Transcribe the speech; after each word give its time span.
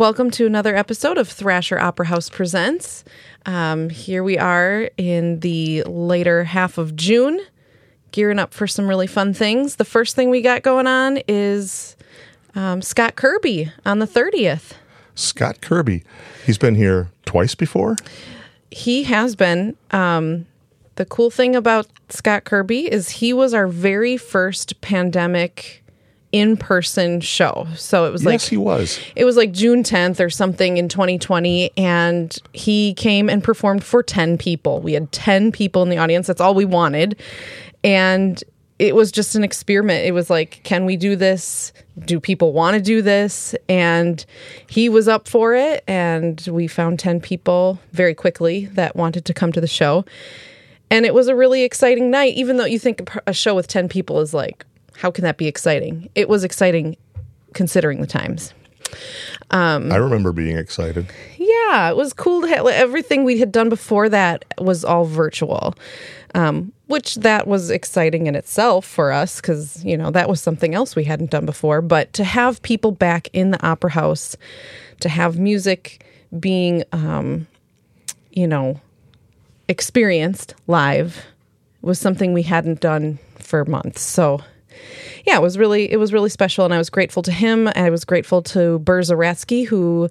Welcome 0.00 0.30
to 0.30 0.46
another 0.46 0.74
episode 0.74 1.18
of 1.18 1.28
Thrasher 1.28 1.78
Opera 1.78 2.06
House 2.06 2.30
Presents. 2.30 3.04
Um, 3.44 3.90
here 3.90 4.24
we 4.24 4.38
are 4.38 4.88
in 4.96 5.40
the 5.40 5.82
later 5.82 6.44
half 6.44 6.78
of 6.78 6.96
June, 6.96 7.38
gearing 8.10 8.38
up 8.38 8.54
for 8.54 8.66
some 8.66 8.88
really 8.88 9.06
fun 9.06 9.34
things. 9.34 9.76
The 9.76 9.84
first 9.84 10.16
thing 10.16 10.30
we 10.30 10.40
got 10.40 10.62
going 10.62 10.86
on 10.86 11.18
is 11.28 11.96
um, 12.54 12.80
Scott 12.80 13.14
Kirby 13.14 13.70
on 13.84 13.98
the 13.98 14.06
30th. 14.06 14.72
Scott 15.16 15.60
Kirby. 15.60 16.02
He's 16.46 16.56
been 16.56 16.76
here 16.76 17.10
twice 17.26 17.54
before. 17.54 17.96
He 18.70 19.02
has 19.02 19.36
been. 19.36 19.76
Um, 19.90 20.46
the 20.94 21.04
cool 21.04 21.28
thing 21.30 21.54
about 21.54 21.88
Scott 22.08 22.44
Kirby 22.44 22.90
is 22.90 23.10
he 23.10 23.34
was 23.34 23.52
our 23.52 23.66
very 23.66 24.16
first 24.16 24.80
pandemic 24.80 25.79
in 26.32 26.56
person 26.56 27.20
show. 27.20 27.66
So 27.74 28.04
it 28.06 28.10
was 28.10 28.24
like 28.24 28.34
yes, 28.34 28.48
he 28.48 28.56
was. 28.56 29.00
It 29.16 29.24
was 29.24 29.36
like 29.36 29.52
June 29.52 29.82
10th 29.82 30.24
or 30.24 30.30
something 30.30 30.76
in 30.76 30.88
2020 30.88 31.72
and 31.76 32.36
he 32.52 32.94
came 32.94 33.28
and 33.28 33.42
performed 33.42 33.82
for 33.82 34.02
10 34.02 34.38
people. 34.38 34.80
We 34.80 34.92
had 34.92 35.10
10 35.12 35.52
people 35.52 35.82
in 35.82 35.88
the 35.88 35.98
audience. 35.98 36.26
That's 36.26 36.40
all 36.40 36.54
we 36.54 36.64
wanted. 36.64 37.20
And 37.82 38.42
it 38.78 38.94
was 38.94 39.12
just 39.12 39.34
an 39.34 39.44
experiment. 39.44 40.06
It 40.06 40.12
was 40.12 40.30
like, 40.30 40.60
can 40.62 40.86
we 40.86 40.96
do 40.96 41.14
this? 41.14 41.72
Do 41.98 42.18
people 42.18 42.52
want 42.52 42.76
to 42.76 42.80
do 42.80 43.02
this? 43.02 43.54
And 43.68 44.24
he 44.68 44.88
was 44.88 45.06
up 45.06 45.28
for 45.28 45.54
it. 45.54 45.84
And 45.86 46.40
we 46.50 46.66
found 46.66 46.98
10 46.98 47.20
people 47.20 47.78
very 47.92 48.14
quickly 48.14 48.66
that 48.66 48.96
wanted 48.96 49.26
to 49.26 49.34
come 49.34 49.52
to 49.52 49.60
the 49.60 49.66
show. 49.66 50.04
And 50.90 51.04
it 51.04 51.12
was 51.12 51.28
a 51.28 51.36
really 51.36 51.62
exciting 51.62 52.10
night, 52.10 52.34
even 52.34 52.56
though 52.56 52.64
you 52.64 52.78
think 52.78 53.10
a 53.26 53.34
show 53.34 53.54
with 53.54 53.68
10 53.68 53.88
people 53.88 54.20
is 54.20 54.32
like, 54.32 54.64
how 55.00 55.10
can 55.10 55.24
that 55.24 55.38
be 55.38 55.46
exciting? 55.46 56.10
It 56.14 56.28
was 56.28 56.44
exciting 56.44 56.94
considering 57.54 58.02
the 58.02 58.06
times. 58.06 58.52
Um, 59.50 59.90
I 59.90 59.96
remember 59.96 60.30
being 60.30 60.58
excited. 60.58 61.06
Yeah, 61.38 61.88
it 61.88 61.96
was 61.96 62.12
cool 62.12 62.42
to 62.42 62.48
have 62.48 62.66
everything 62.66 63.24
we 63.24 63.38
had 63.38 63.50
done 63.50 63.70
before 63.70 64.10
that 64.10 64.44
was 64.58 64.84
all 64.84 65.06
virtual, 65.06 65.74
um, 66.34 66.72
which 66.86 67.14
that 67.14 67.46
was 67.46 67.70
exciting 67.70 68.26
in 68.26 68.34
itself 68.34 68.84
for 68.84 69.10
us 69.10 69.40
because 69.40 69.82
you 69.84 69.96
know 69.96 70.10
that 70.10 70.28
was 70.28 70.42
something 70.42 70.74
else 70.74 70.94
we 70.94 71.04
hadn't 71.04 71.30
done 71.30 71.46
before. 71.46 71.80
But 71.80 72.12
to 72.12 72.24
have 72.24 72.60
people 72.60 72.92
back 72.92 73.28
in 73.32 73.52
the 73.52 73.66
opera 73.66 73.92
house, 73.92 74.36
to 75.00 75.08
have 75.08 75.38
music 75.38 76.04
being, 76.38 76.84
um, 76.92 77.46
you 78.32 78.46
know, 78.46 78.78
experienced 79.66 80.54
live 80.66 81.24
was 81.80 81.98
something 81.98 82.34
we 82.34 82.42
hadn't 82.42 82.80
done 82.80 83.18
for 83.38 83.64
months. 83.64 84.02
So 84.02 84.40
yeah, 85.26 85.36
it 85.36 85.42
was 85.42 85.58
really 85.58 85.90
it 85.90 85.96
was 85.96 86.12
really 86.12 86.30
special, 86.30 86.64
and 86.64 86.74
I 86.74 86.78
was 86.78 86.90
grateful 86.90 87.22
to 87.22 87.32
him. 87.32 87.68
I 87.74 87.90
was 87.90 88.04
grateful 88.04 88.42
to 88.42 88.78
Burr 88.80 89.00
Zaratsky, 89.02 89.66
who 89.66 90.08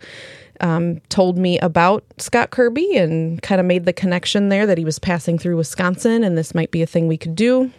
um, 0.61 0.99
told 1.09 1.37
me 1.37 1.57
about 1.59 2.03
Scott 2.17 2.51
Kirby 2.51 2.97
and 2.97 3.41
kind 3.41 3.61
of 3.61 3.65
made 3.65 3.85
the 3.85 3.93
connection 3.93 4.49
there 4.49 4.65
that 4.65 4.77
he 4.77 4.85
was 4.85 4.99
passing 4.99 5.37
through 5.37 5.57
Wisconsin, 5.57 6.23
and 6.23 6.37
this 6.37 6.53
might 6.53 6.71
be 6.71 6.81
a 6.81 6.87
thing 6.87 7.07
we 7.07 7.17
could 7.17 7.35
do. 7.35 7.71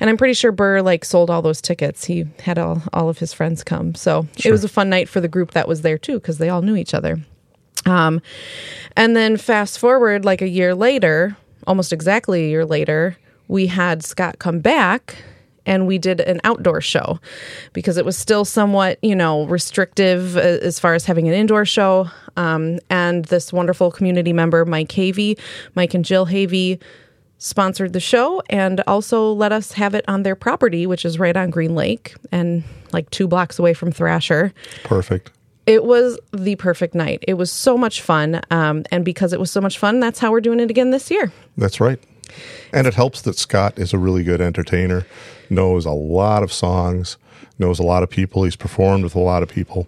And 0.00 0.08
I'm 0.08 0.16
pretty 0.16 0.34
sure 0.34 0.52
Burr 0.52 0.80
like 0.80 1.04
sold 1.04 1.30
all 1.30 1.42
those 1.42 1.60
tickets. 1.60 2.04
He 2.04 2.26
had 2.40 2.58
all 2.58 2.82
all 2.92 3.08
of 3.08 3.18
his 3.18 3.32
friends 3.32 3.62
come, 3.64 3.94
so 3.94 4.26
sure. 4.36 4.50
it 4.50 4.52
was 4.52 4.64
a 4.64 4.68
fun 4.68 4.88
night 4.88 5.08
for 5.08 5.20
the 5.20 5.28
group 5.28 5.52
that 5.52 5.68
was 5.68 5.82
there 5.82 5.98
too 5.98 6.14
because 6.14 6.38
they 6.38 6.48
all 6.48 6.62
knew 6.62 6.76
each 6.76 6.94
other. 6.94 7.20
Um, 7.86 8.22
and 8.96 9.14
then 9.14 9.36
fast 9.36 9.78
forward 9.78 10.24
like 10.24 10.40
a 10.40 10.48
year 10.48 10.74
later, 10.74 11.36
almost 11.66 11.92
exactly 11.92 12.44
a 12.44 12.48
year 12.48 12.64
later, 12.64 13.16
we 13.48 13.66
had 13.66 14.02
Scott 14.02 14.38
come 14.38 14.60
back 14.60 15.16
and 15.66 15.86
we 15.86 15.98
did 15.98 16.20
an 16.20 16.40
outdoor 16.44 16.80
show 16.80 17.18
because 17.72 17.96
it 17.96 18.04
was 18.04 18.16
still 18.16 18.44
somewhat, 18.44 18.98
you 19.02 19.14
know, 19.14 19.46
restrictive 19.46 20.36
uh, 20.36 20.40
as 20.40 20.78
far 20.78 20.94
as 20.94 21.04
having 21.04 21.28
an 21.28 21.34
indoor 21.34 21.64
show. 21.64 22.08
Um, 22.36 22.78
and 22.90 23.24
this 23.26 23.52
wonderful 23.52 23.90
community 23.90 24.32
member, 24.32 24.64
Mike 24.64 24.88
Havey, 24.88 25.38
Mike 25.74 25.94
and 25.94 26.04
Jill 26.04 26.26
Havey, 26.26 26.80
sponsored 27.38 27.92
the 27.92 28.00
show 28.00 28.42
and 28.48 28.80
also 28.86 29.32
let 29.32 29.52
us 29.52 29.72
have 29.72 29.94
it 29.94 30.04
on 30.08 30.22
their 30.22 30.34
property, 30.34 30.86
which 30.86 31.04
is 31.04 31.18
right 31.18 31.36
on 31.36 31.50
Green 31.50 31.74
Lake 31.74 32.14
and 32.32 32.64
like 32.92 33.10
two 33.10 33.28
blocks 33.28 33.58
away 33.58 33.74
from 33.74 33.92
Thrasher. 33.92 34.52
Perfect. 34.84 35.30
It 35.66 35.84
was 35.84 36.18
the 36.32 36.56
perfect 36.56 36.94
night. 36.94 37.24
It 37.26 37.34
was 37.34 37.50
so 37.50 37.76
much 37.76 38.02
fun. 38.02 38.40
Um, 38.50 38.84
and 38.90 39.04
because 39.04 39.32
it 39.32 39.40
was 39.40 39.50
so 39.50 39.60
much 39.60 39.78
fun, 39.78 40.00
that's 40.00 40.18
how 40.18 40.30
we're 40.30 40.40
doing 40.40 40.60
it 40.60 40.70
again 40.70 40.90
this 40.90 41.10
year. 41.10 41.32
That's 41.56 41.80
right. 41.80 41.98
And 42.74 42.86
it 42.86 42.94
helps 42.94 43.22
that 43.22 43.38
Scott 43.38 43.78
is 43.78 43.92
a 43.92 43.98
really 43.98 44.24
good 44.24 44.40
entertainer, 44.40 45.06
knows 45.48 45.86
a 45.86 45.92
lot 45.92 46.42
of 46.42 46.52
songs, 46.52 47.16
knows 47.58 47.78
a 47.78 47.84
lot 47.84 48.02
of 48.02 48.10
people. 48.10 48.44
He's 48.44 48.56
performed 48.56 49.04
with 49.04 49.14
a 49.14 49.20
lot 49.20 49.42
of 49.42 49.48
people. 49.48 49.86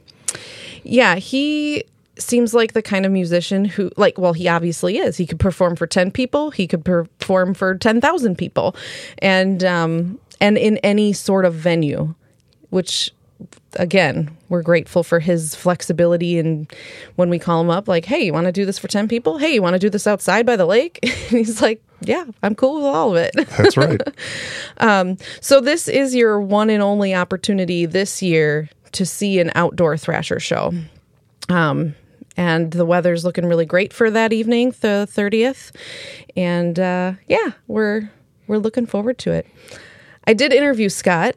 Yeah, 0.84 1.16
he 1.16 1.84
seems 2.18 2.54
like 2.54 2.72
the 2.72 2.82
kind 2.82 3.04
of 3.04 3.12
musician 3.12 3.64
who 3.64 3.90
like 3.96 4.16
well 4.16 4.32
he 4.32 4.48
obviously 4.48 4.96
is 4.96 5.18
he 5.18 5.26
could 5.26 5.38
perform 5.38 5.76
for 5.76 5.86
10 5.86 6.10
people 6.10 6.50
he 6.50 6.66
could 6.66 6.82
perform 6.82 7.52
for 7.52 7.74
10,000 7.74 8.38
people 8.38 8.74
and 9.18 9.62
um 9.62 10.18
and 10.40 10.56
in 10.56 10.78
any 10.78 11.12
sort 11.12 11.44
of 11.44 11.52
venue 11.52 12.14
which 12.70 13.12
again, 13.74 14.36
we're 14.48 14.62
grateful 14.62 15.02
for 15.02 15.20
his 15.20 15.54
flexibility 15.54 16.38
and 16.38 16.72
when 17.16 17.28
we 17.30 17.38
call 17.38 17.60
him 17.60 17.70
up, 17.70 17.88
like, 17.88 18.04
hey, 18.04 18.24
you 18.24 18.32
want 18.32 18.46
to 18.46 18.52
do 18.52 18.64
this 18.64 18.78
for 18.78 18.88
10 18.88 19.08
people? 19.08 19.38
Hey, 19.38 19.54
you 19.54 19.62
want 19.62 19.74
to 19.74 19.78
do 19.78 19.90
this 19.90 20.06
outside 20.06 20.46
by 20.46 20.56
the 20.56 20.66
lake? 20.66 21.04
he's 21.04 21.60
like, 21.60 21.82
yeah, 22.00 22.24
I'm 22.42 22.54
cool 22.54 22.76
with 22.76 22.84
all 22.84 23.10
of 23.10 23.16
it. 23.16 23.34
That's 23.56 23.76
right. 23.76 24.00
um, 24.78 25.16
so, 25.40 25.60
this 25.60 25.88
is 25.88 26.14
your 26.14 26.40
one 26.40 26.70
and 26.70 26.82
only 26.82 27.14
opportunity 27.14 27.86
this 27.86 28.22
year 28.22 28.68
to 28.92 29.06
see 29.06 29.40
an 29.40 29.50
outdoor 29.54 29.96
Thrasher 29.96 30.38
show. 30.38 30.72
Um, 31.48 31.94
and 32.36 32.70
the 32.70 32.84
weather's 32.84 33.24
looking 33.24 33.46
really 33.46 33.66
great 33.66 33.92
for 33.92 34.10
that 34.10 34.32
evening, 34.32 34.74
the 34.80 35.08
30th. 35.10 35.74
And 36.36 36.78
uh, 36.78 37.14
yeah, 37.28 37.52
we're 37.66 38.10
we're 38.46 38.58
looking 38.58 38.86
forward 38.86 39.18
to 39.18 39.32
it. 39.32 39.46
I 40.26 40.34
did 40.34 40.52
interview 40.52 40.88
Scott 40.88 41.36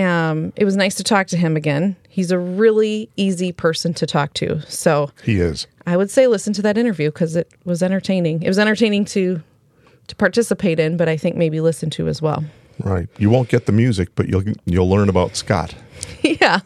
um, 0.00 0.52
it 0.56 0.64
was 0.64 0.76
nice 0.76 0.94
to 0.96 1.04
talk 1.04 1.26
to 1.28 1.36
him 1.36 1.56
again. 1.56 1.96
He's 2.08 2.30
a 2.30 2.38
really 2.38 3.08
easy 3.16 3.52
person 3.52 3.94
to 3.94 4.06
talk 4.06 4.34
to. 4.34 4.60
So 4.62 5.10
he 5.24 5.40
is. 5.40 5.66
I 5.86 5.96
would 5.96 6.10
say 6.10 6.26
listen 6.26 6.52
to 6.54 6.62
that 6.62 6.78
interview 6.78 7.10
because 7.10 7.36
it 7.36 7.50
was 7.64 7.82
entertaining. 7.82 8.42
It 8.42 8.48
was 8.48 8.58
entertaining 8.58 9.04
to 9.06 9.42
to 10.08 10.16
participate 10.16 10.80
in, 10.80 10.96
but 10.96 11.08
I 11.08 11.16
think 11.16 11.36
maybe 11.36 11.60
listen 11.60 11.88
to 11.90 12.08
as 12.08 12.20
well. 12.20 12.44
Right. 12.80 13.08
You 13.18 13.30
won't 13.30 13.48
get 13.48 13.66
the 13.66 13.72
music, 13.72 14.08
but 14.14 14.28
you'll 14.28 14.44
you'll 14.64 14.88
learn 14.88 15.08
about 15.08 15.36
Scott. 15.36 15.74
yeah. 16.22 16.60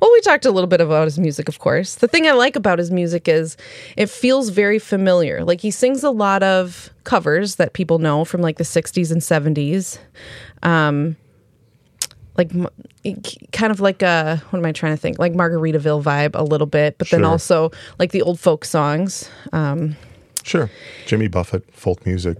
Well, 0.00 0.10
we 0.12 0.20
talked 0.22 0.46
a 0.46 0.50
little 0.50 0.68
bit 0.68 0.80
about 0.80 1.04
his 1.04 1.18
music, 1.18 1.48
of 1.48 1.58
course. 1.58 1.96
The 1.96 2.08
thing 2.08 2.26
I 2.26 2.32
like 2.32 2.56
about 2.56 2.78
his 2.78 2.90
music 2.90 3.28
is 3.28 3.56
it 3.96 4.10
feels 4.10 4.48
very 4.48 4.78
familiar. 4.78 5.44
Like 5.44 5.60
he 5.60 5.70
sings 5.70 6.02
a 6.02 6.10
lot 6.10 6.42
of 6.42 6.90
covers 7.04 7.56
that 7.56 7.72
people 7.72 7.98
know 7.98 8.24
from 8.24 8.40
like 8.40 8.58
the 8.58 8.64
60s 8.64 9.10
and 9.10 9.20
70s. 9.20 9.98
Um, 10.62 11.16
like 12.38 12.52
kind 13.52 13.72
of 13.72 13.80
like 13.80 14.00
a 14.00 14.42
what 14.50 14.58
am 14.58 14.64
I 14.64 14.72
trying 14.72 14.92
to 14.94 14.96
think 14.96 15.18
like 15.18 15.32
Margaritaville 15.32 16.02
vibe 16.02 16.30
a 16.34 16.44
little 16.44 16.66
bit, 16.66 16.96
but 16.96 17.10
then 17.10 17.24
also 17.24 17.72
like 17.98 18.12
the 18.12 18.22
old 18.22 18.38
folk 18.38 18.64
songs. 18.64 19.28
Um, 19.52 19.96
sure, 20.44 20.70
Jimmy 21.06 21.28
Buffett 21.28 21.70
folk 21.74 22.06
music. 22.06 22.38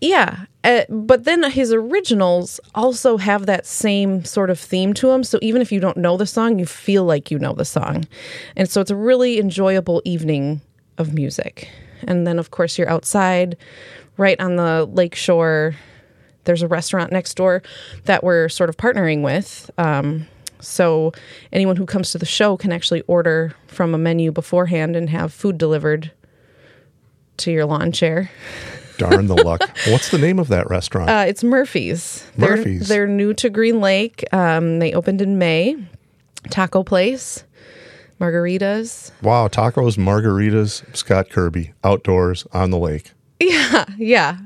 Yeah, 0.00 0.46
uh, 0.64 0.82
but 0.88 1.24
then 1.24 1.48
his 1.50 1.72
originals 1.72 2.60
also 2.74 3.16
have 3.18 3.46
that 3.46 3.66
same 3.66 4.24
sort 4.24 4.50
of 4.50 4.58
theme 4.58 4.94
to 4.94 5.08
them. 5.08 5.22
So 5.22 5.38
even 5.42 5.62
if 5.62 5.70
you 5.70 5.78
don't 5.80 5.96
know 5.96 6.16
the 6.16 6.26
song, 6.26 6.58
you 6.58 6.66
feel 6.66 7.04
like 7.04 7.30
you 7.30 7.38
know 7.38 7.52
the 7.52 7.64
song, 7.64 8.06
and 8.56 8.70
so 8.70 8.80
it's 8.80 8.90
a 8.90 8.96
really 8.96 9.38
enjoyable 9.38 10.02
evening 10.04 10.60
of 10.98 11.12
music. 11.12 11.68
And 12.04 12.26
then 12.26 12.38
of 12.38 12.50
course 12.52 12.78
you're 12.78 12.88
outside, 12.88 13.56
right 14.16 14.40
on 14.40 14.56
the 14.56 14.86
lake 14.86 15.14
shore 15.14 15.74
there's 16.44 16.62
a 16.62 16.68
restaurant 16.68 17.12
next 17.12 17.34
door 17.34 17.62
that 18.04 18.24
we're 18.24 18.48
sort 18.48 18.68
of 18.68 18.76
partnering 18.76 19.22
with. 19.22 19.70
Um, 19.78 20.26
so 20.60 21.12
anyone 21.52 21.76
who 21.76 21.86
comes 21.86 22.12
to 22.12 22.18
the 22.18 22.26
show 22.26 22.56
can 22.56 22.72
actually 22.72 23.02
order 23.02 23.54
from 23.66 23.94
a 23.94 23.98
menu 23.98 24.32
beforehand 24.32 24.96
and 24.96 25.10
have 25.10 25.32
food 25.32 25.58
delivered 25.58 26.12
to 27.38 27.52
your 27.52 27.66
lawn 27.66 27.92
chair. 27.92 28.30
Darn 28.98 29.26
the 29.26 29.34
luck. 29.34 29.62
What's 29.88 30.10
the 30.10 30.18
name 30.18 30.38
of 30.38 30.48
that 30.48 30.68
restaurant? 30.68 31.10
Uh, 31.10 31.24
it's 31.26 31.42
Murphy's. 31.42 32.24
Murphy's. 32.36 32.86
They're, 32.86 33.06
they're 33.06 33.12
new 33.12 33.34
to 33.34 33.50
Green 33.50 33.80
Lake. 33.80 34.22
Um, 34.32 34.78
they 34.78 34.92
opened 34.92 35.20
in 35.20 35.38
May. 35.38 35.76
Taco 36.50 36.82
place, 36.82 37.44
margaritas. 38.20 39.12
Wow, 39.22 39.48
tacos, 39.48 39.96
margaritas, 39.96 40.84
Scott 40.94 41.30
Kirby, 41.30 41.72
outdoors 41.82 42.46
on 42.52 42.70
the 42.70 42.78
lake. 42.78 43.12
Yeah, 43.40 43.86
yeah 43.98 44.38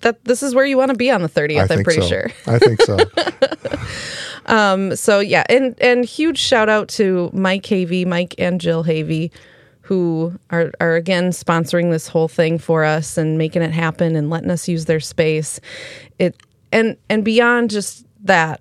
that 0.00 0.24
this 0.24 0.42
is 0.42 0.54
where 0.54 0.64
you 0.66 0.76
want 0.76 0.90
to 0.90 0.96
be 0.96 1.10
on 1.10 1.22
the 1.22 1.28
30th 1.28 1.70
i'm 1.70 1.82
pretty 1.82 2.02
so. 2.02 2.08
sure. 2.08 2.30
I 2.46 2.58
think 2.58 2.82
so. 2.82 2.98
Um, 4.48 4.94
so 4.94 5.18
yeah 5.18 5.42
and 5.48 5.74
and 5.80 6.04
huge 6.04 6.38
shout 6.38 6.68
out 6.68 6.86
to 6.90 7.30
mike 7.32 7.64
havey 7.64 8.06
mike 8.06 8.36
and 8.38 8.60
jill 8.60 8.84
havey 8.84 9.32
who 9.86 10.36
are, 10.50 10.72
are 10.80 10.96
again 10.96 11.30
sponsoring 11.30 11.92
this 11.92 12.08
whole 12.08 12.26
thing 12.26 12.58
for 12.58 12.84
us 12.84 13.16
and 13.16 13.38
making 13.38 13.62
it 13.62 13.70
happen 13.70 14.16
and 14.16 14.30
letting 14.30 14.50
us 14.50 14.66
use 14.66 14.86
their 14.86 14.98
space. 14.98 15.60
It 16.18 16.36
and 16.72 16.96
and 17.08 17.24
beyond 17.24 17.70
just 17.70 18.04
that 18.24 18.60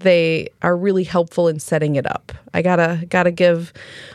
they 0.00 0.48
are 0.62 0.76
really 0.76 1.04
helpful 1.04 1.48
in 1.48 1.60
setting 1.60 1.96
it 1.96 2.06
up. 2.06 2.32
I 2.52 2.62
gotta 2.62 3.06
gotta 3.08 3.30
give 3.30 3.72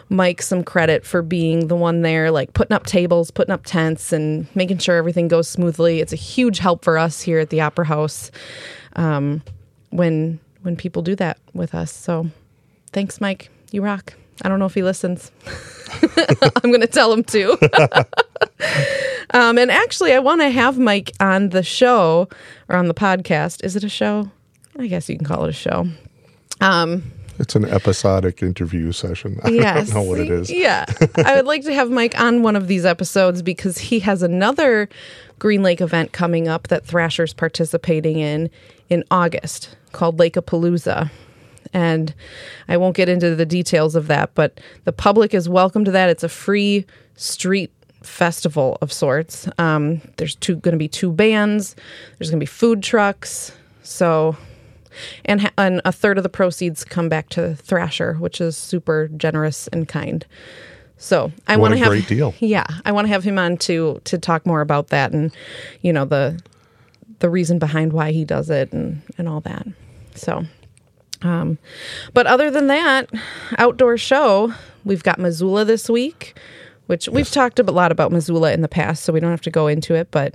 Mike 0.09 0.41
some 0.41 0.63
credit 0.63 1.05
for 1.05 1.21
being 1.21 1.67
the 1.67 1.75
one 1.75 2.01
there, 2.01 2.31
like 2.31 2.53
putting 2.53 2.75
up 2.75 2.85
tables, 2.85 3.31
putting 3.31 3.53
up 3.53 3.65
tents, 3.65 4.11
and 4.11 4.47
making 4.55 4.79
sure 4.79 4.97
everything 4.97 5.27
goes 5.27 5.47
smoothly. 5.47 5.99
It's 5.99 6.13
a 6.13 6.17
huge 6.17 6.59
help 6.59 6.83
for 6.83 6.97
us 6.97 7.21
here 7.21 7.39
at 7.39 7.49
the 7.49 7.61
Opera 7.61 7.85
House 7.85 8.31
um, 8.95 9.41
when 9.91 10.39
when 10.63 10.75
people 10.75 11.01
do 11.01 11.15
that 11.15 11.37
with 11.53 11.73
us. 11.73 11.91
So, 11.91 12.29
thanks, 12.91 13.21
Mike. 13.21 13.49
You 13.71 13.83
rock. 13.83 14.13
I 14.41 14.49
don't 14.49 14.59
know 14.59 14.65
if 14.65 14.73
he 14.73 14.83
listens. 14.83 15.31
I'm 16.63 16.71
going 16.71 16.81
to 16.81 16.87
tell 16.87 17.11
him 17.13 17.23
to. 17.25 17.51
um, 19.31 19.57
and 19.57 19.71
actually, 19.71 20.13
I 20.13 20.19
want 20.19 20.41
to 20.41 20.49
have 20.49 20.77
Mike 20.77 21.11
on 21.21 21.49
the 21.49 21.63
show 21.63 22.27
or 22.67 22.75
on 22.75 22.87
the 22.87 22.93
podcast. 22.93 23.63
Is 23.63 23.77
it 23.77 23.83
a 23.83 23.89
show? 23.89 24.29
I 24.77 24.87
guess 24.87 25.09
you 25.09 25.17
can 25.17 25.25
call 25.25 25.45
it 25.45 25.49
a 25.49 25.53
show. 25.53 25.87
Um, 26.61 27.03
It's 27.39 27.55
an 27.55 27.65
episodic 27.65 28.41
interview 28.41 28.91
session. 28.91 29.39
I 29.43 29.49
yes. 29.49 29.89
don't 29.89 29.95
know 29.95 30.09
what 30.09 30.19
it 30.19 30.29
is. 30.29 30.49
Yeah. 30.51 30.85
I 31.17 31.35
would 31.35 31.45
like 31.45 31.63
to 31.63 31.73
have 31.73 31.89
Mike 31.89 32.19
on 32.19 32.43
one 32.43 32.55
of 32.55 32.67
these 32.67 32.85
episodes 32.85 33.41
because 33.41 33.77
he 33.77 33.99
has 33.99 34.21
another 34.21 34.89
Green 35.39 35.63
Lake 35.63 35.81
event 35.81 36.11
coming 36.13 36.47
up 36.47 36.67
that 36.69 36.85
Thrasher's 36.85 37.33
participating 37.33 38.19
in 38.19 38.49
in 38.89 39.03
August 39.11 39.75
called 39.91 40.17
Lakeapalooza. 40.17 41.09
And 41.73 42.13
I 42.69 42.77
won't 42.77 42.95
get 42.95 43.09
into 43.09 43.35
the 43.35 43.45
details 43.45 43.95
of 43.95 44.07
that, 44.07 44.33
but 44.33 44.61
the 44.85 44.93
public 44.93 45.33
is 45.33 45.49
welcome 45.49 45.83
to 45.85 45.91
that. 45.91 46.09
It's 46.09 46.23
a 46.23 46.29
free 46.29 46.85
street 47.15 47.71
festival 48.01 48.77
of 48.81 48.93
sorts. 48.93 49.49
Um, 49.57 50.01
there's 50.17 50.35
two 50.35 50.55
going 50.57 50.73
to 50.73 50.77
be 50.79 50.87
two 50.87 51.11
bands. 51.11 51.75
There's 52.17 52.29
going 52.29 52.39
to 52.39 52.43
be 52.43 52.45
food 52.45 52.81
trucks. 52.83 53.51
So 53.83 54.37
and, 55.25 55.41
ha- 55.41 55.51
and 55.57 55.81
a 55.85 55.91
third 55.91 56.17
of 56.17 56.23
the 56.23 56.29
proceeds 56.29 56.83
come 56.83 57.09
back 57.09 57.29
to 57.29 57.55
Thrasher, 57.55 58.15
which 58.15 58.39
is 58.41 58.55
super 58.57 59.07
generous 59.09 59.67
and 59.67 59.87
kind. 59.87 60.25
So 60.97 61.31
I 61.47 61.57
want 61.57 61.73
to 61.73 61.77
have 61.77 61.89
great 61.89 62.07
deal. 62.07 62.33
Yeah, 62.39 62.65
I 62.85 62.91
want 62.91 63.05
to 63.05 63.09
have 63.09 63.23
him 63.23 63.37
on 63.37 63.57
to 63.57 63.99
to 64.05 64.17
talk 64.17 64.45
more 64.45 64.61
about 64.61 64.87
that 64.89 65.11
and 65.11 65.31
you 65.81 65.91
know 65.91 66.05
the 66.05 66.39
the 67.19 67.29
reason 67.29 67.59
behind 67.59 67.93
why 67.93 68.11
he 68.11 68.23
does 68.23 68.49
it 68.49 68.71
and 68.71 69.01
and 69.17 69.27
all 69.27 69.41
that. 69.41 69.67
So, 70.15 70.45
um, 71.21 71.57
but 72.13 72.27
other 72.27 72.49
than 72.49 72.67
that, 72.67 73.09
outdoor 73.57 73.97
show 73.97 74.53
we've 74.85 75.03
got 75.03 75.19
Missoula 75.19 75.65
this 75.65 75.89
week, 75.89 76.39
which 76.87 77.09
we've 77.09 77.29
talked 77.29 77.59
a 77.59 77.63
lot 77.63 77.91
about 77.91 78.11
Missoula 78.11 78.53
in 78.53 78.61
the 78.61 78.69
past, 78.69 79.03
so 79.03 79.11
we 79.11 79.19
don't 79.19 79.31
have 79.31 79.41
to 79.41 79.51
go 79.51 79.67
into 79.67 79.93
it, 79.95 80.09
but. 80.11 80.33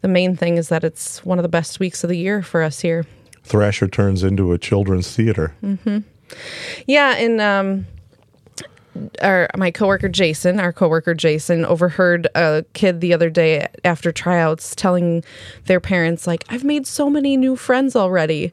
The 0.00 0.08
main 0.08 0.36
thing 0.36 0.58
is 0.58 0.68
that 0.68 0.84
it's 0.84 1.24
one 1.24 1.38
of 1.38 1.44
the 1.44 1.48
best 1.48 1.80
weeks 1.80 2.04
of 2.04 2.10
the 2.10 2.18
year 2.18 2.42
for 2.42 2.62
us 2.62 2.80
here. 2.80 3.06
Thrasher 3.44 3.88
turns 3.88 4.22
into 4.22 4.52
a 4.52 4.58
children's 4.58 5.14
theater. 5.14 5.54
Yeah, 6.86 7.14
and 7.16 7.40
um, 7.40 7.86
our 9.22 9.48
my 9.56 9.70
coworker 9.70 10.08
Jason, 10.08 10.60
our 10.60 10.72
coworker 10.72 11.14
Jason, 11.14 11.64
overheard 11.64 12.28
a 12.34 12.64
kid 12.72 13.00
the 13.00 13.12
other 13.12 13.30
day 13.30 13.68
after 13.84 14.12
tryouts 14.12 14.74
telling 14.74 15.24
their 15.66 15.80
parents 15.80 16.26
like, 16.26 16.44
"I've 16.48 16.64
made 16.64 16.86
so 16.86 17.10
many 17.10 17.36
new 17.36 17.56
friends 17.56 17.96
already," 17.96 18.52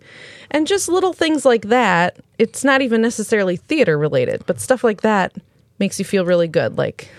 and 0.49 0.67
just 0.67 0.89
little 0.89 1.13
things 1.13 1.45
like 1.45 1.63
that. 1.63 2.19
It's 2.37 2.63
not 2.63 2.81
even 2.81 3.01
necessarily 3.01 3.57
theater 3.57 3.97
related, 3.97 4.43
but 4.45 4.59
stuff 4.59 4.83
like 4.83 5.01
that 5.01 5.33
makes 5.79 5.99
you 5.99 6.05
feel 6.05 6.25
really 6.25 6.47
good. 6.47 6.77
Like 6.77 7.09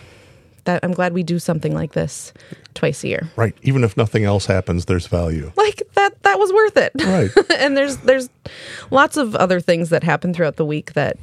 that, 0.65 0.81
I'm 0.83 0.93
glad 0.93 1.13
we 1.13 1.23
do 1.23 1.39
something 1.39 1.75
like 1.75 1.93
this 1.93 2.33
twice 2.75 3.05
a 3.05 3.09
year. 3.09 3.29
Right. 3.37 3.55
Even 3.63 3.85
if 3.85 3.97
nothing 3.97 4.25
else 4.25 4.47
happens, 4.47 4.87
there's 4.87 5.07
value. 5.07 5.53
Like 5.57 5.83
was 6.43 6.53
worth 6.53 6.77
it. 6.77 6.93
Right. 7.05 7.31
and 7.59 7.77
there's 7.77 7.97
there's 7.99 8.29
lots 8.91 9.17
of 9.17 9.35
other 9.37 9.61
things 9.61 9.91
that 9.91 10.03
happen 10.03 10.35
throughout 10.35 10.57
the 10.57 10.67
week 10.67 10.93
that 10.95 11.17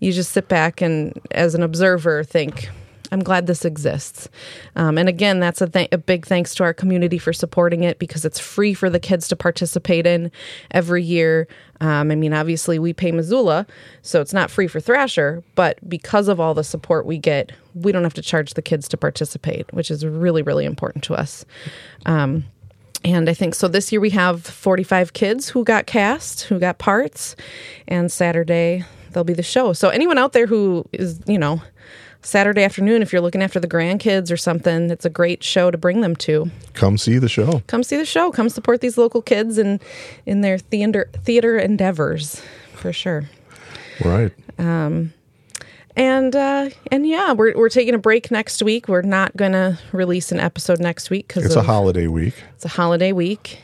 you 0.00 0.12
just 0.12 0.32
sit 0.32 0.48
back 0.48 0.80
and 0.80 1.18
as 1.30 1.54
an 1.54 1.62
observer 1.62 2.24
think 2.24 2.70
i'm 3.12 3.22
glad 3.22 3.46
this 3.46 3.64
exists 3.64 4.28
um, 4.76 4.96
and 4.98 5.08
again 5.08 5.40
that's 5.40 5.60
a, 5.60 5.68
th- 5.68 5.88
a 5.92 5.98
big 5.98 6.26
thanks 6.26 6.54
to 6.54 6.64
our 6.64 6.72
community 6.72 7.18
for 7.18 7.32
supporting 7.32 7.82
it 7.82 7.98
because 7.98 8.24
it's 8.24 8.38
free 8.38 8.72
for 8.72 8.88
the 8.88 8.98
kids 8.98 9.28
to 9.28 9.36
participate 9.36 10.06
in 10.06 10.30
every 10.70 11.02
year 11.02 11.46
um, 11.80 12.10
i 12.10 12.14
mean 12.14 12.32
obviously 12.32 12.78
we 12.78 12.92
pay 12.92 13.12
missoula 13.12 13.66
so 14.02 14.20
it's 14.20 14.32
not 14.32 14.50
free 14.50 14.66
for 14.66 14.80
thrasher 14.80 15.42
but 15.54 15.76
because 15.88 16.28
of 16.28 16.40
all 16.40 16.54
the 16.54 16.64
support 16.64 17.04
we 17.04 17.18
get 17.18 17.52
we 17.74 17.92
don't 17.92 18.04
have 18.04 18.14
to 18.14 18.22
charge 18.22 18.54
the 18.54 18.62
kids 18.62 18.88
to 18.88 18.96
participate 18.96 19.70
which 19.72 19.90
is 19.90 20.04
really 20.04 20.42
really 20.42 20.64
important 20.64 21.04
to 21.04 21.14
us 21.14 21.44
um, 22.06 22.44
and 23.04 23.28
I 23.28 23.34
think 23.34 23.54
so 23.54 23.68
this 23.68 23.92
year 23.92 24.00
we 24.00 24.10
have 24.10 24.42
45 24.42 25.12
kids 25.12 25.48
who 25.48 25.64
got 25.64 25.86
cast, 25.86 26.42
who 26.42 26.58
got 26.58 26.78
parts, 26.78 27.36
and 27.88 28.10
Saturday 28.10 28.84
there'll 29.10 29.24
be 29.24 29.34
the 29.34 29.42
show. 29.42 29.72
So 29.72 29.88
anyone 29.88 30.18
out 30.18 30.32
there 30.32 30.46
who 30.46 30.84
is, 30.92 31.20
you 31.26 31.38
know, 31.38 31.62
Saturday 32.22 32.62
afternoon, 32.62 33.00
if 33.00 33.12
you're 33.12 33.22
looking 33.22 33.42
after 33.42 33.58
the 33.58 33.68
grandkids 33.68 34.30
or 34.30 34.36
something, 34.36 34.90
it's 34.90 35.06
a 35.06 35.10
great 35.10 35.42
show 35.42 35.70
to 35.70 35.78
bring 35.78 36.02
them 36.02 36.14
to. 36.16 36.50
Come 36.74 36.98
see 36.98 37.18
the 37.18 37.28
show. 37.28 37.62
Come 37.66 37.82
see 37.82 37.96
the 37.96 38.04
show. 38.04 38.30
Come 38.30 38.50
support 38.50 38.82
these 38.82 38.98
local 38.98 39.22
kids 39.22 39.56
and 39.56 39.82
in 40.26 40.42
their 40.42 40.58
theater 40.58 41.08
theater 41.24 41.58
endeavors, 41.58 42.42
for 42.74 42.92
sure. 42.92 43.28
Right. 44.04 44.32
Um, 44.58 45.12
And 45.96 46.34
uh, 46.36 46.70
and 46.90 47.06
yeah, 47.06 47.32
we're 47.32 47.56
we're 47.56 47.68
taking 47.68 47.94
a 47.94 47.98
break 47.98 48.30
next 48.30 48.62
week. 48.62 48.88
We're 48.88 49.02
not 49.02 49.36
going 49.36 49.52
to 49.52 49.78
release 49.92 50.30
an 50.32 50.38
episode 50.40 50.78
next 50.80 51.10
week 51.10 51.26
because 51.28 51.44
It's 51.44 51.56
a 51.56 51.62
holiday 51.62 52.06
week. 52.06 52.34
It's 52.54 52.64
a 52.64 52.68
holiday 52.68 53.12
week. 53.12 53.58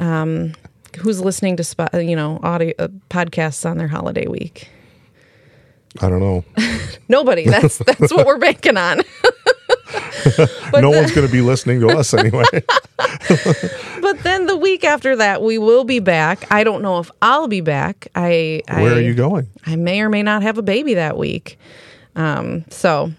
Um, 0.00 0.54
who's 0.98 1.20
listening 1.20 1.56
to 1.58 1.64
spot, 1.64 1.92
you 1.94 2.16
know 2.16 2.40
audio 2.42 2.72
uh, 2.78 2.88
podcasts 3.10 3.68
on 3.68 3.78
their 3.78 3.88
holiday 3.88 4.26
week? 4.26 4.68
I 6.00 6.08
don't 6.08 6.20
know. 6.20 6.44
Nobody. 7.08 7.44
That's 7.46 7.78
that's 7.78 8.12
what 8.12 8.26
we're 8.26 8.38
banking 8.38 8.76
on. 8.76 9.00
No 10.74 10.90
the- 10.92 10.98
one's 11.00 11.12
going 11.12 11.26
to 11.26 11.32
be 11.32 11.40
listening 11.40 11.80
to 11.80 11.88
us 11.88 12.12
anyway. 12.14 12.44
The 14.50 14.56
week 14.56 14.82
after 14.82 15.14
that, 15.14 15.42
we 15.42 15.58
will 15.58 15.84
be 15.84 16.00
back. 16.00 16.50
I 16.50 16.64
don't 16.64 16.82
know 16.82 16.98
if 16.98 17.08
I'll 17.22 17.46
be 17.46 17.60
back. 17.60 18.08
I 18.16 18.62
Where 18.66 18.94
I, 18.94 18.96
are 18.96 19.00
you 19.00 19.14
going? 19.14 19.46
I 19.64 19.76
may 19.76 20.00
or 20.00 20.08
may 20.08 20.24
not 20.24 20.42
have 20.42 20.58
a 20.58 20.62
baby 20.62 20.94
that 20.94 21.16
week. 21.16 21.56
Um, 22.16 22.64
so 22.68 23.12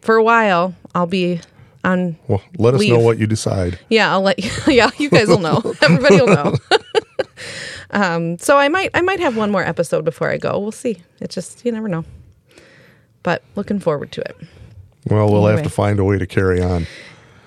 for 0.00 0.16
a 0.16 0.24
while, 0.24 0.74
I'll 0.94 1.06
be 1.06 1.42
on. 1.84 2.16
Well, 2.26 2.40
let 2.56 2.72
us 2.72 2.88
know 2.88 3.00
what 3.00 3.18
you 3.18 3.26
decide. 3.26 3.80
Yeah, 3.90 4.10
I'll 4.10 4.22
let 4.22 4.42
you. 4.42 4.50
Yeah, 4.72 4.88
you 4.96 5.10
guys 5.10 5.28
will 5.28 5.40
know. 5.40 5.60
Everybody 5.82 6.16
will 6.16 6.28
know. 6.28 6.54
um, 7.90 8.38
so 8.38 8.56
I 8.56 8.68
might, 8.68 8.92
I 8.94 9.02
might 9.02 9.20
have 9.20 9.36
one 9.36 9.50
more 9.50 9.62
episode 9.62 10.06
before 10.06 10.30
I 10.30 10.38
go. 10.38 10.58
We'll 10.58 10.72
see. 10.72 11.02
It's 11.20 11.34
just 11.34 11.66
you 11.66 11.72
never 11.72 11.88
know. 11.88 12.06
But 13.22 13.42
looking 13.56 13.78
forward 13.78 14.10
to 14.12 14.22
it. 14.22 14.36
Well, 15.10 15.30
we'll 15.30 15.44
have 15.48 15.64
to 15.64 15.68
find 15.68 15.98
a 15.98 16.04
way 16.04 16.16
to 16.16 16.26
carry 16.26 16.62
on. 16.62 16.86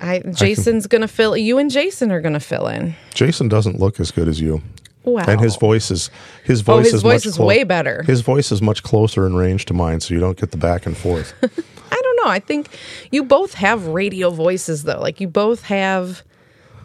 I 0.02 0.20
Jason's 0.20 0.88
gonna 0.88 1.08
fill. 1.08 1.36
You 1.38 1.58
and 1.58 1.72
Jason 1.72 2.12
are 2.12 2.22
gonna 2.22 2.40
fill 2.40 2.68
in. 2.68 2.96
Jason 3.14 3.48
doesn't 3.48 3.80
look 3.80 4.00
as 4.00 4.12
good 4.12 4.28
as 4.28 4.40
you. 4.42 4.62
Wow. 5.04 5.24
And 5.28 5.40
his 5.40 5.56
voice 5.56 5.92
is 5.92 6.10
his 6.44 6.62
voice, 6.62 6.74
Oh, 6.74 6.78
voice 6.78 6.86
his 6.86 6.94
is 6.96 7.02
voice 7.04 7.14
much 7.14 7.26
is 7.28 7.36
clo- 7.36 7.46
way 7.46 7.64
better. 7.64 8.04
His 8.04 8.22
voice 8.22 8.52
is 8.52 8.62
much 8.62 8.82
closer 8.84 9.26
in 9.28 9.36
range 9.36 9.66
to 9.66 9.74
mine, 9.74 10.00
so 10.00 10.14
you 10.14 10.20
don't 10.20 10.38
get 10.38 10.50
the 10.52 10.58
back 10.58 10.86
and 10.86 10.98
forth. 10.98 11.34
I 11.92 12.02
don't 12.02 12.16
know. 12.26 12.32
I 12.32 12.40
think 12.40 12.68
you 13.12 13.24
both 13.24 13.54
have 13.54 13.88
radio 13.88 14.32
voices 14.32 14.84
though. 14.84 15.00
Like 15.00 15.22
you 15.22 15.28
both 15.28 15.64
have. 15.64 16.24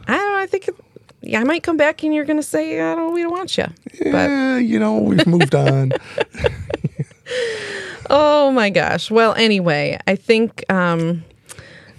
I 0.07 0.17
don't 0.17 0.33
know. 0.33 0.38
I 0.38 0.47
think. 0.47 0.69
It, 0.69 0.75
yeah, 1.23 1.40
I 1.40 1.45
might 1.45 1.62
come 1.62 1.76
back 1.76 2.02
and 2.02 2.14
you're 2.14 2.25
gonna 2.25 2.43
say, 2.43 2.81
"I 2.81 2.95
don't. 2.95 3.12
We 3.14 3.23
don't 3.23 3.31
want 3.33 3.57
you." 3.59 3.67
But 4.05 4.14
Eh, 4.31 4.59
you 4.59 4.79
know, 4.79 4.99
we've 4.99 5.26
moved 5.26 5.55
on. 5.55 5.93
Oh 8.12 8.50
my 8.50 8.71
gosh. 8.71 9.09
Well, 9.11 9.35
anyway, 9.35 9.99
I 10.07 10.17
think 10.17 10.64
um 10.71 11.23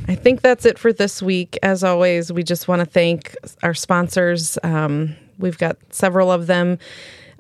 I 0.08 0.16
think 0.16 0.42
that's 0.42 0.66
it 0.66 0.78
for 0.78 0.92
this 0.92 1.22
week. 1.22 1.58
As 1.64 1.84
always, 1.84 2.32
we 2.32 2.44
just 2.44 2.68
want 2.68 2.80
to 2.82 2.86
thank 2.86 3.36
our 3.64 3.74
sponsors. 3.74 4.58
Um, 4.64 5.16
we've 5.40 5.58
got 5.58 5.78
several 5.92 6.32
of 6.32 6.48
them. 6.48 6.80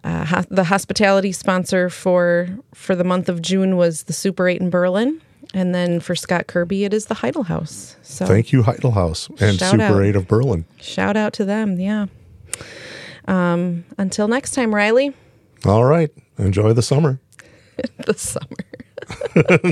Uh, 0.03 0.25
ho- 0.25 0.43
the 0.49 0.63
hospitality 0.63 1.31
sponsor 1.31 1.89
for 1.89 2.47
for 2.73 2.95
the 2.95 3.03
month 3.03 3.29
of 3.29 3.41
June 3.41 3.77
was 3.77 4.03
the 4.03 4.13
Super 4.13 4.47
Eight 4.47 4.61
in 4.61 4.69
Berlin, 4.69 5.21
and 5.53 5.75
then 5.75 5.99
for 5.99 6.15
Scott 6.15 6.47
Kirby, 6.47 6.85
it 6.85 6.93
is 6.93 7.05
the 7.07 7.13
Heidel 7.15 7.43
House. 7.43 7.97
So 8.01 8.25
Thank 8.25 8.51
you, 8.51 8.63
Heidel 8.63 8.91
House 8.91 9.29
and 9.39 9.59
Super 9.59 9.83
out. 9.83 10.01
8 10.01 10.15
of 10.15 10.27
Berlin. 10.27 10.65
shout 10.79 11.15
out 11.17 11.33
to 11.33 11.45
them. 11.45 11.79
Yeah. 11.79 12.07
Um, 13.27 13.85
until 13.97 14.27
next 14.27 14.51
time, 14.55 14.73
Riley. 14.73 15.13
All 15.65 15.85
right. 15.85 16.09
Enjoy 16.39 16.73
the 16.73 16.81
summer. 16.81 17.19
the 18.05 18.15
summer. 18.15 19.71